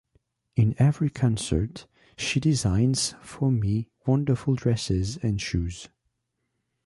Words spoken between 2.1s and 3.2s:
she designs